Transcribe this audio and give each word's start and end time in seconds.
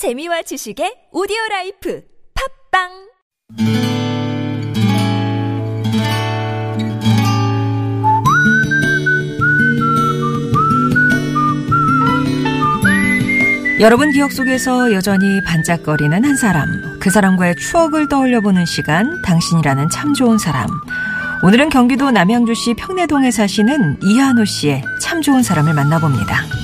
재미와 0.00 0.40
지식의 0.40 1.12
오디오 1.12 1.36
life 1.50 2.00
팟빵 2.72 2.88
여러분 13.80 14.10
기억 14.12 14.32
속에서 14.32 14.90
여전히 14.94 15.42
반짝거리는 15.44 16.24
한 16.24 16.34
사람, 16.34 16.98
그 16.98 17.10
사람과의 17.10 17.56
추억을 17.56 18.08
떠올려보는 18.08 18.64
시간, 18.64 19.20
당신이라는 19.20 19.90
참 19.90 20.14
좋은 20.14 20.38
사람. 20.38 20.66
오늘은 21.42 21.68
경기도 21.68 22.10
남양주시 22.10 22.72
평내동에 22.78 23.30
사시는 23.30 23.98
이한호 24.02 24.46
씨의 24.46 24.82
참 24.98 25.20
좋은 25.20 25.42
사람을 25.42 25.74
만나봅니다. 25.74 26.59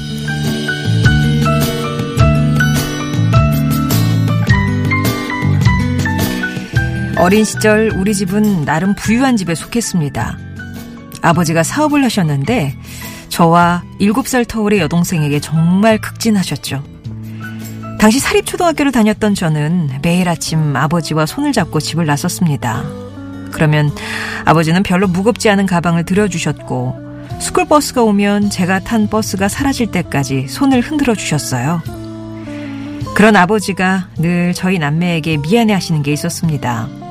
어린 7.19 7.45
시절 7.45 7.91
우리 7.97 8.15
집은 8.15 8.67
나름 8.67 8.95
부유한 8.95 9.39
집에 9.39 9.55
속했습니다. 9.55 10.39
아버지가 11.23 11.63
사업을 11.63 12.05
하셨는데 12.05 12.77
저와 13.31 13.85
7살 14.01 14.47
터울의 14.47 14.81
여동생에게 14.81 15.41
정말 15.41 15.99
극진하셨죠. 15.99 16.85
당시 17.99 18.21
사립초등학교를 18.21 18.93
다녔던 18.93 19.35
저는 19.35 19.91
매일 20.03 20.29
아침 20.29 20.77
아버지와 20.77 21.25
손을 21.25 21.53
잡고 21.53 21.81
집을 21.81 22.05
나섰습니다. 22.05 22.85
그러면 23.51 23.91
아버지는 24.45 24.83
별로 24.83 25.09
무겁지 25.09 25.49
않은 25.49 25.65
가방을 25.65 26.05
들어주셨고 26.05 27.07
스쿨버스가 27.41 28.03
오면 28.03 28.51
제가 28.51 28.81
탄 28.81 29.09
버스가 29.09 29.49
사라질 29.49 29.91
때까지 29.91 30.49
손을 30.49 30.83
흔들어 30.83 31.15
주셨어요. 31.15 31.83
그런 33.15 33.37
아버지가 33.37 34.09
늘 34.19 34.53
저희 34.53 34.79
남매에게 34.79 35.39
미안해 35.39 35.73
하시는 35.73 36.03
게 36.03 36.13
있었습니다. 36.13 37.06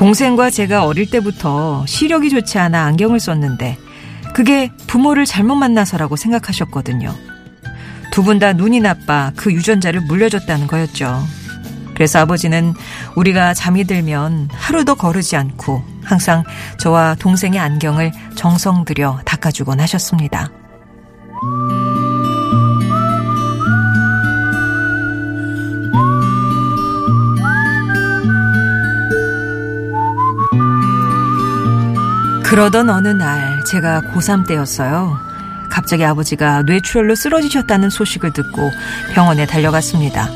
동생과 0.00 0.48
제가 0.48 0.86
어릴 0.86 1.10
때부터 1.10 1.84
시력이 1.86 2.30
좋지 2.30 2.58
않아 2.58 2.84
안경을 2.86 3.20
썼는데 3.20 3.76
그게 4.32 4.72
부모를 4.86 5.26
잘못 5.26 5.56
만나서라고 5.56 6.16
생각하셨거든요. 6.16 7.14
두 8.10 8.22
분 8.22 8.38
다 8.38 8.54
눈이 8.54 8.80
나빠 8.80 9.30
그 9.36 9.52
유전자를 9.52 10.00
물려줬다는 10.00 10.68
거였죠. 10.68 11.22
그래서 11.92 12.18
아버지는 12.18 12.72
우리가 13.14 13.52
잠이 13.52 13.84
들면 13.84 14.48
하루도 14.50 14.94
거르지 14.94 15.36
않고 15.36 15.84
항상 16.02 16.44
저와 16.78 17.16
동생의 17.16 17.60
안경을 17.60 18.10
정성 18.36 18.86
들여 18.86 19.20
닦아주곤 19.26 19.80
하셨습니다. 19.80 20.50
그러던 32.50 32.90
어느 32.90 33.06
날 33.06 33.64
제가 33.64 34.00
고3 34.00 34.44
때였어요. 34.44 35.16
갑자기 35.70 36.04
아버지가 36.04 36.62
뇌출혈로 36.62 37.14
쓰러지셨다는 37.14 37.90
소식을 37.90 38.32
듣고 38.32 38.72
병원에 39.14 39.46
달려갔습니다. 39.46 40.28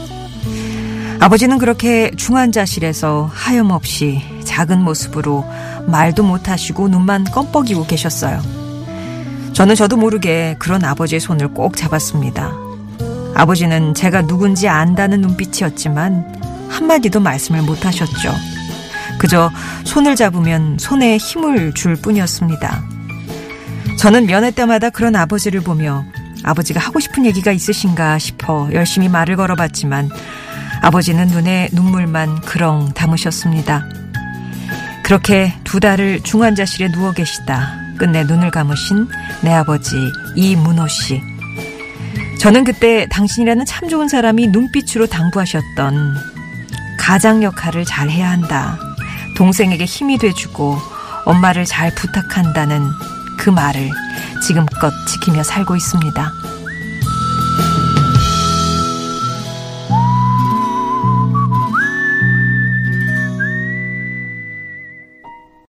아버지는 1.19 1.59
그렇게 1.59 2.13
중환자실에서 2.13 3.29
하염없이 3.33 4.23
작은 4.45 4.81
모습으로 4.83 5.45
말도 5.89 6.23
못하시고 6.23 6.87
눈만 6.87 7.25
껌뻑이고 7.25 7.85
계셨어요. 7.89 8.41
저는 9.53 9.75
저도 9.75 9.97
모르게 9.97 10.55
그런 10.61 10.85
아버지의 10.85 11.19
손을 11.19 11.49
꼭 11.49 11.77
잡았습니다. 11.77 12.53
아버지는 13.35 13.93
제가 13.93 14.23
누군지 14.23 14.69
안다는 14.69 15.21
눈빛이었지만 15.21 16.69
한마디도 16.69 17.19
말씀을 17.19 17.63
못하셨죠. 17.63 18.54
그저 19.19 19.51
손을 19.85 20.17
잡으면 20.17 20.77
손에 20.79 21.17
힘을 21.17 21.73
줄 21.75 21.97
뿐이었습니다. 21.97 22.83
저는 23.99 24.27
면회 24.27 24.51
때마다 24.51 24.91
그런 24.91 25.17
아버지를 25.17 25.61
보며 25.61 26.05
아버지가 26.43 26.81
하고 26.81 27.01
싶은 27.01 27.25
얘기가 27.25 27.53
있으신가 27.53 28.19
싶어 28.19 28.69
열심히 28.73 29.09
말을 29.09 29.37
걸어봤지만 29.37 30.11
아버지는 30.83 31.29
눈에 31.29 31.69
눈물만 31.73 32.43
그렁 32.43 32.93
담으셨습니다. 32.93 33.89
그렇게 35.03 35.55
두 35.65 35.81
달을 35.81 36.21
중환자실에 36.23 36.93
누워 36.93 37.13
계시다 37.13 37.79
끝내 37.97 38.25
눈을 38.25 38.51
감으신 38.51 39.09
내 39.43 39.53
아버지 39.53 39.97
이문호 40.35 40.89
씨. 40.89 41.23
저는 42.41 42.65
그때 42.65 43.07
당신이라는 43.09 43.65
참 43.65 43.89
좋은 43.89 44.09
사람이 44.09 44.49
눈빛으로 44.49 45.07
당부하셨던 45.07 46.15
가장 46.99 47.43
역할을 47.43 47.85
잘 47.85 48.11
해야 48.11 48.31
한다. 48.31 48.79
동생에게 49.35 49.85
힘이 49.85 50.19
돼주고 50.19 50.79
엄마를 51.25 51.65
잘 51.65 51.95
부탁한다는 51.95 52.91
그 53.37 53.51
말을 53.51 53.91
지금껏 54.43 54.93
지키며 55.07 55.43
살고 55.43 55.77
있습니다. 55.77 56.33